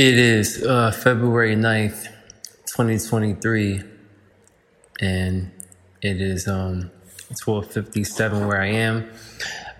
[0.00, 2.06] It is uh, February 9th,
[2.64, 3.82] 2023,
[4.98, 5.50] and
[6.00, 6.90] it is um,
[7.32, 9.10] 12.57 where I am.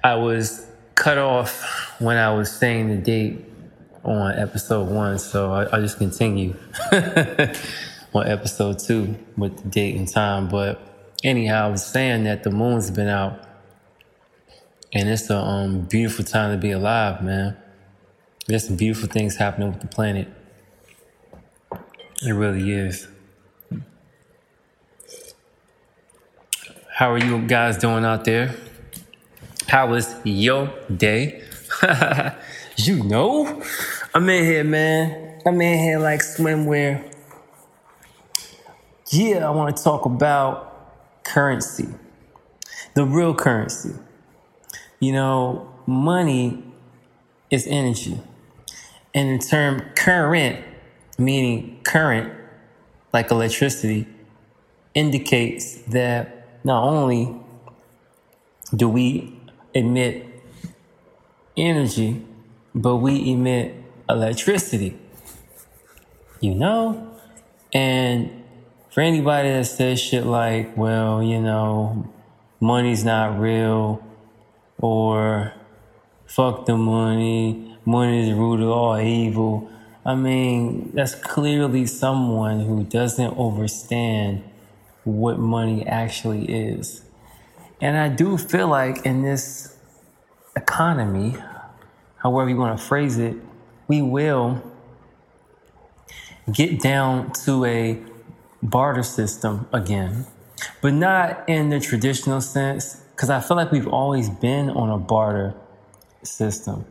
[0.05, 3.47] I was cut off when I was saying the date
[4.05, 6.55] on episode one, so I, will just continue
[6.93, 10.49] on episode two with the date and time.
[10.51, 10.83] But
[11.25, 13.41] anyhow, I was saying that the moon's been out,
[14.93, 17.57] and it's a um, beautiful time to be alive, man.
[18.51, 20.27] There's some beautiful things happening with the planet.
[22.21, 23.07] It really is.
[26.93, 28.57] How are you guys doing out there?
[29.69, 31.45] How was your day?
[32.77, 33.63] you know,
[34.13, 35.41] I'm in here, man.
[35.47, 37.09] I'm in here like swimwear.
[39.13, 41.87] Yeah, I want to talk about currency,
[42.95, 43.95] the real currency.
[44.99, 46.65] You know, money
[47.49, 48.21] is energy.
[49.15, 50.65] And the term current,
[51.19, 52.33] meaning current,
[53.13, 54.07] like electricity,
[54.95, 57.37] indicates that not only
[58.75, 59.39] do we
[59.75, 60.27] emit
[61.57, 62.25] energy,
[62.75, 63.75] but we emit
[64.09, 64.97] electricity.
[66.41, 67.19] You know?
[67.73, 68.45] And
[68.91, 72.13] for anybody that says shit like, well, you know,
[72.61, 74.05] money's not real,
[74.79, 75.53] or
[76.27, 79.71] fuck the money, money is the root of all evil.
[80.05, 84.43] I mean, that's clearly someone who doesn't understand
[85.05, 87.03] what money actually is.
[87.81, 89.77] And I do feel like in this
[90.57, 91.37] economy,
[92.17, 93.37] however you want to phrase it,
[93.89, 94.63] we will
[96.53, 97.99] get down to a
[98.63, 100.27] barter system again,
[100.83, 104.99] but not in the traditional sense, because I feel like we've always been on a
[104.99, 105.55] barter
[106.23, 106.85] system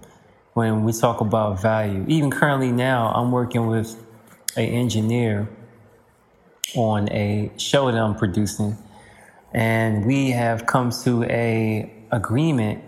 [0.54, 2.06] when we talk about value.
[2.08, 3.96] Even currently now, I'm working with
[4.58, 5.48] an engineer
[6.76, 8.78] on a show that I'm producing,
[9.54, 12.84] and we have come to a agreement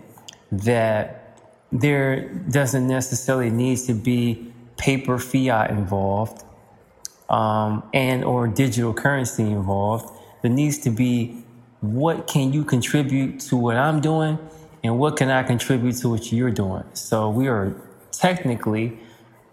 [0.50, 1.38] that
[1.70, 6.44] there doesn't necessarily need to be paper fiat involved
[7.30, 10.12] um, and or digital currency involved.
[10.42, 11.42] There needs to be
[11.80, 14.38] what can you contribute to what I'm doing
[14.84, 16.84] and what can I contribute to what you're doing?
[16.94, 17.74] So we are
[18.10, 18.98] technically,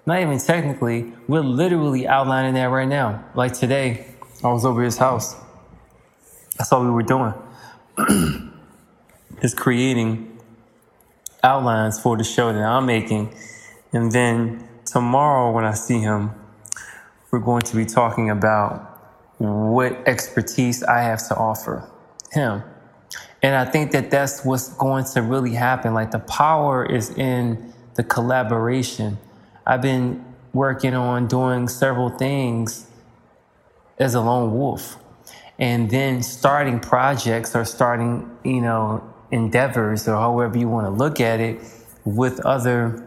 [0.05, 3.23] not even technically, we're literally outlining that right now.
[3.35, 4.07] Like today,
[4.43, 5.35] I was over his house.
[6.57, 7.33] That's all we were doing.
[9.41, 10.39] is creating
[11.43, 13.33] outlines for the show that I'm making.
[13.93, 16.31] And then tomorrow when I see him,
[17.31, 18.85] we're going to be talking about
[19.37, 21.89] what expertise I have to offer
[22.31, 22.63] him
[23.41, 25.93] and I think that that's what's going to really happen.
[25.93, 29.17] Like the power is in the collaboration.
[29.65, 32.87] I've been working on doing several things
[33.97, 34.97] as a lone wolf
[35.57, 41.19] and then starting projects or starting, you know, endeavors or however you want to look
[41.19, 41.59] at it
[42.05, 43.05] with other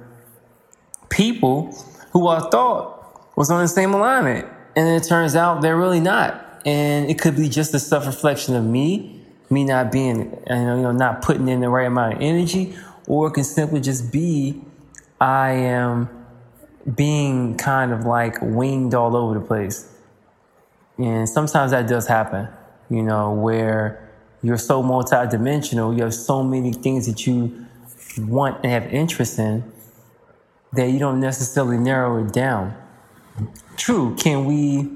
[1.10, 1.72] people
[2.12, 4.47] who I thought was on the same alignment.
[4.76, 6.62] And it turns out they're really not.
[6.65, 9.22] And it could be just a self reflection of me
[9.53, 10.19] me not being,
[10.49, 12.75] you know, not putting in the right amount of energy,
[13.07, 14.61] or it can simply just be
[15.21, 16.09] I am
[16.97, 19.89] being kind of like winged all over the place.
[20.99, 22.49] And sometimes that does happen,
[22.91, 24.11] you know, where
[24.43, 27.67] you're so multidimensional, you have so many things that you
[28.19, 29.71] want and have interest in
[30.73, 32.75] that you don't necessarily narrow it down.
[33.77, 34.91] True, can we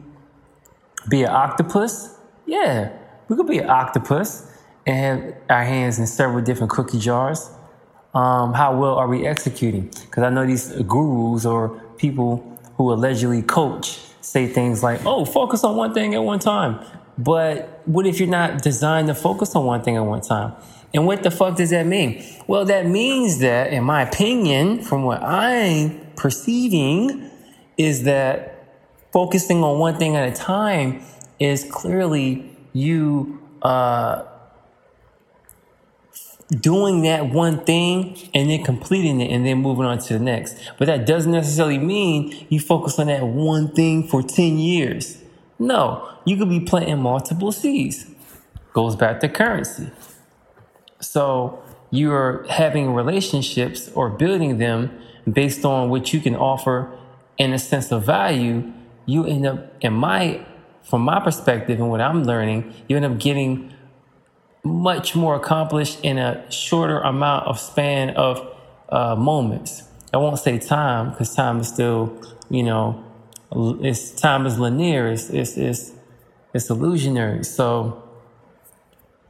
[1.09, 2.17] be an octopus?
[2.47, 2.93] Yeah,
[3.29, 4.51] we could be an octopus
[4.87, 7.51] and have our hands in several different cookie jars.
[8.15, 9.91] Um, how well are we executing?
[10.03, 15.65] Because I know these gurus or people who allegedly coach say things like, oh, focus
[15.65, 16.85] on one thing at one time.
[17.19, 20.55] But what if you're not designed to focus on one thing at one time?
[20.95, 22.25] And what the fuck does that mean?
[22.47, 27.31] Well, that means that, in my opinion, from what I'm perceiving,
[27.77, 28.67] is that
[29.13, 31.03] focusing on one thing at a time
[31.39, 34.25] is clearly you uh,
[36.51, 40.57] doing that one thing and then completing it and then moving on to the next.
[40.79, 45.23] But that doesn't necessarily mean you focus on that one thing for 10 years.
[45.59, 48.07] No, you could be planting multiple seeds.
[48.73, 49.91] Goes back to currency.
[51.01, 54.99] So you're having relationships or building them
[55.31, 56.97] based on what you can offer
[57.39, 58.71] in a sense of value.
[59.07, 60.45] You end up, in my
[60.87, 63.73] from my perspective and what I'm learning, you end up getting
[64.63, 68.57] much more accomplished in a shorter amount of span of
[68.89, 69.83] uh, moments.
[70.15, 73.05] I won't say time because time is still, you know,
[73.53, 75.09] it's time is linear.
[75.09, 75.93] It's it's it's,
[76.55, 77.45] it's illusionary.
[77.45, 78.03] So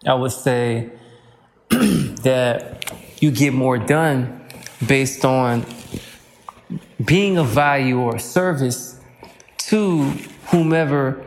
[0.06, 0.91] I would say
[1.70, 4.43] that you get more done
[4.87, 5.64] based on
[7.05, 9.00] being of value or service
[9.58, 10.03] to
[10.49, 11.25] whomever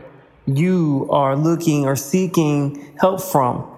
[0.56, 3.68] you are looking or seeking help from.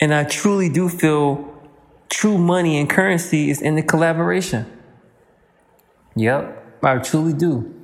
[0.00, 1.46] And I truly do feel
[2.08, 4.66] true money and currency is in the collaboration.
[6.16, 7.74] Yep, I truly do.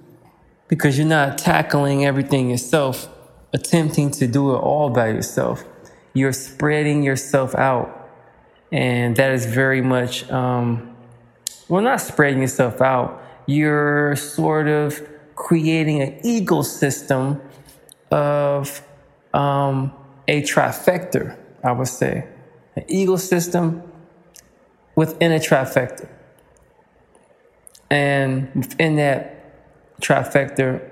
[0.69, 3.09] Because you're not tackling everything yourself,
[3.53, 5.65] attempting to do it all by yourself.
[6.13, 8.11] You're spreading yourself out.
[8.73, 10.97] And that is very much, um,
[11.69, 13.23] well, not spreading yourself out.
[13.47, 15.01] You're sort of
[15.37, 17.41] creating an ecosystem
[18.11, 18.83] of
[19.35, 19.93] um,
[20.29, 22.27] a trifecta, I would say.
[22.75, 23.83] An ecosystem
[24.95, 26.09] within a trifecta.
[27.91, 30.83] And within that trifecta,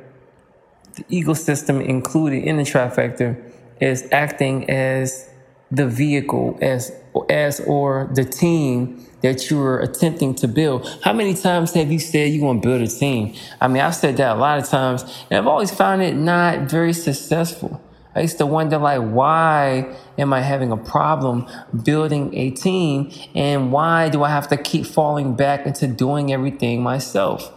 [0.95, 3.37] the ecosystem included in the trifecta
[3.81, 5.29] is acting as
[5.71, 6.93] the vehicle, as
[7.31, 10.87] as or the team that you are attempting to build.
[11.03, 13.35] How many times have you said you want to build a team?
[13.61, 16.71] I mean, I've said that a lot of times, and I've always found it not
[16.71, 17.81] very successful.
[18.15, 21.49] I used to wonder, like, why am I having a problem
[21.83, 23.11] building a team?
[23.35, 27.53] And why do I have to keep falling back into doing everything myself?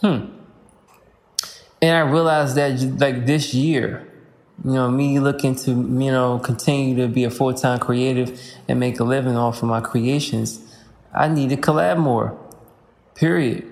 [0.00, 0.26] Hmm.
[1.80, 4.06] And I realized that, like, this year,
[4.64, 8.80] you know, me looking to, you know, continue to be a full time creative and
[8.80, 10.60] make a living off of my creations,
[11.14, 12.38] I need to collab more.
[13.14, 13.70] Period.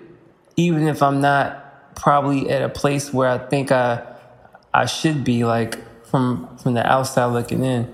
[0.56, 4.02] Even if I'm not probably at a place where I think I
[4.74, 7.92] I should be like from from the outside looking in.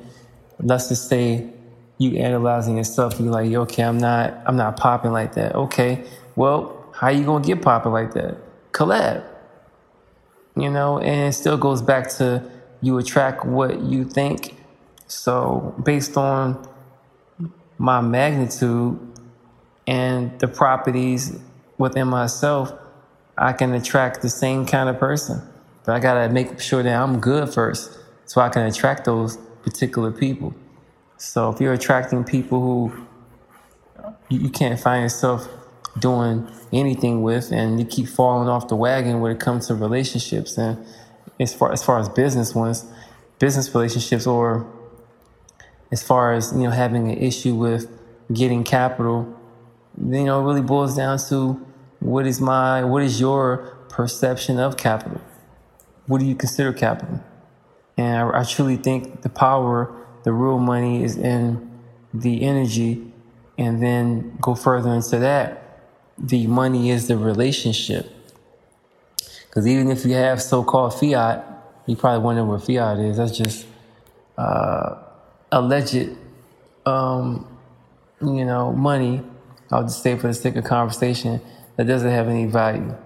[0.60, 1.48] Let's just say
[1.98, 5.54] you analyzing yourself, you're like, okay, I'm not I'm not popping like that.
[5.54, 6.04] Okay,
[6.34, 8.38] well, how you gonna get popping like that?
[8.72, 9.24] Collab.
[10.56, 12.42] You know, and it still goes back to
[12.80, 14.56] you attract what you think.
[15.06, 16.66] So based on
[17.78, 18.98] my magnitude
[19.86, 21.38] and the properties
[21.78, 22.72] within myself,
[23.36, 25.40] I can attract the same kind of person.
[25.84, 27.96] But I gotta make sure that I'm good first
[28.26, 30.54] so I can attract those particular people.
[31.16, 33.06] So if you're attracting people who
[34.28, 35.48] you can't find yourself
[35.98, 40.58] doing anything with and you keep falling off the wagon when it comes to relationships
[40.58, 40.84] and
[41.40, 42.85] as far as far as business ones,
[43.38, 44.67] business relationships or
[45.90, 47.88] as far as, you know, having an issue with
[48.32, 49.35] getting capital,
[49.99, 51.64] you know, it really boils down to
[52.00, 55.20] what is my what is your perception of capital?
[56.08, 57.23] what do you consider capital?
[57.96, 59.94] And I, I truly think the power,
[60.25, 61.70] the real money is in
[62.12, 63.12] the energy.
[63.56, 65.82] And then go further into that,
[66.17, 68.11] the money is the relationship.
[69.58, 71.44] Because even if you have so called fiat,
[71.87, 73.16] you probably wonder what fiat is.
[73.16, 73.66] That's just
[74.37, 75.02] uh,
[75.50, 76.10] alleged,
[76.87, 77.44] um,
[78.20, 79.20] you know, money.
[79.72, 81.40] I'll just say for the sake of conversation
[81.75, 82.96] that doesn't have any value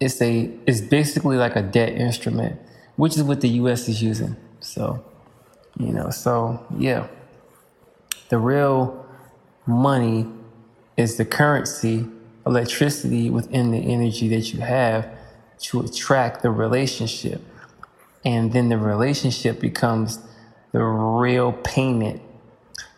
[0.00, 2.60] it's a it's basically like a debt instrument,
[2.96, 3.88] which is what the U.S.
[3.88, 4.36] is using.
[4.58, 5.04] So,
[5.78, 7.06] you know, so yeah,
[8.28, 9.06] the real
[9.66, 10.26] money
[10.96, 12.08] is the currency,
[12.44, 15.17] electricity within the energy that you have
[15.60, 17.40] to attract the relationship,
[18.24, 20.18] and then the relationship becomes
[20.72, 22.22] the real payment.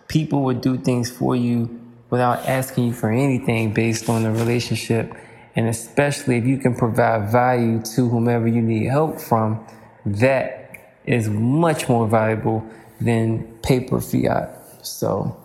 [0.09, 5.14] People would do things for you without asking you for anything based on the relationship
[5.57, 9.67] and especially if you can provide value to whomever you need help from,
[10.07, 12.64] that is much more valuable
[13.00, 14.57] than paper fiat.
[14.83, 15.37] So,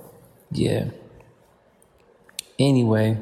[0.51, 0.89] yeah.
[2.60, 3.17] Anyway,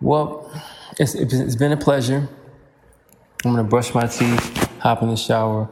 [0.00, 0.50] well,
[0.98, 2.28] it's, it's been a pleasure.
[3.44, 5.68] I'm gonna brush my teeth, hop in the shower.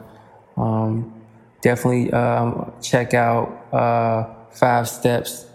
[0.57, 1.21] Um,
[1.61, 5.45] definitely um, check out uh, Five Steps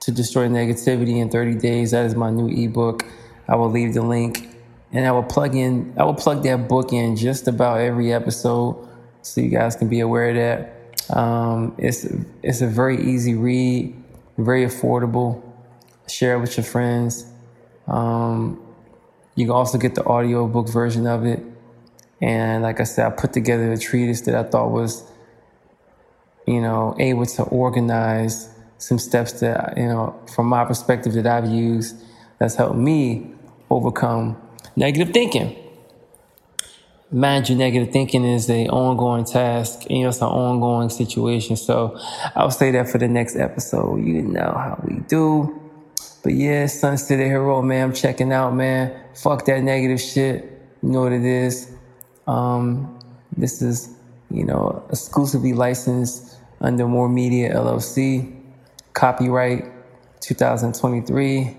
[0.00, 1.90] to destroy negativity in 30 days.
[1.90, 3.04] That is my new ebook.
[3.48, 4.48] I will leave the link
[4.92, 8.88] and I will plug in, I will plug that book in just about every episode
[9.22, 11.16] so you guys can be aware of that.
[11.16, 12.06] Um, it's,
[12.42, 13.94] it's a very easy read,
[14.38, 15.42] very affordable.
[16.08, 17.26] Share it with your friends.
[17.86, 18.60] Um,
[19.34, 21.42] you can also get the audio book version of it.
[22.20, 25.04] And like I said, I put together a treatise that I thought was,
[26.46, 28.48] you know, able to organize
[28.78, 31.96] some steps that, you know, from my perspective that I've used
[32.38, 33.32] that's helped me
[33.70, 34.36] overcome
[34.76, 35.56] negative thinking.
[37.10, 41.56] You, negative thinking is a ongoing task, you know, it's an ongoing situation.
[41.56, 41.98] So
[42.34, 43.96] I'll say that for the next episode.
[44.04, 45.61] You know how we do.
[46.22, 47.88] But yeah, Sons the Hero, man.
[47.88, 48.94] I'm checking out, man.
[49.14, 50.44] Fuck that negative shit.
[50.82, 51.72] You know what it is.
[52.26, 52.98] Um,
[53.36, 53.90] this is,
[54.30, 58.40] you know, exclusively licensed under More Media LLC.
[58.92, 59.64] Copyright
[60.20, 61.56] 2023.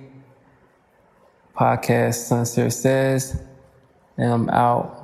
[1.55, 3.41] Podcast Soncier Says.
[4.17, 5.03] And I'm out.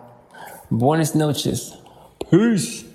[0.72, 1.76] Buenas noches.
[2.30, 2.89] Peace.